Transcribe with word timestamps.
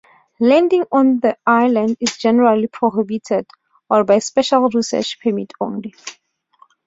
Landing 0.39 0.83
on 0.91 1.19
the 1.19 1.37
islands 1.45 1.95
is 1.99 2.17
generally 2.17 2.65
prohibited 2.65 3.45
or 3.87 4.03
by 4.03 4.17
special 4.17 4.67
research 4.69 5.19
permit 5.21 5.53
only. 5.61 5.93